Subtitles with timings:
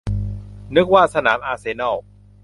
[0.75, 1.97] -นึกว่าสนามอาร์เซนอล